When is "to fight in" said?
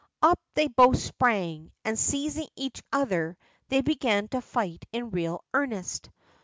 4.29-5.11